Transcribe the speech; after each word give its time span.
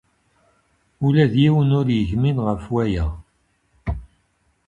Ula 1.05 1.25
d 1.31 1.33
yiwen 1.41 1.71
ur 1.79 1.87
yegmin 1.97 2.37
ɣef 2.47 2.63
waya. 2.73 3.05